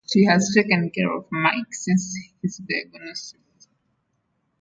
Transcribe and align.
She 0.11 0.25
has 0.25 0.51
taken 0.55 0.89
care 0.89 1.15
of 1.15 1.27
Mike 1.31 1.71
since 1.75 2.15
his 2.41 2.57
diagnosis. 2.57 3.35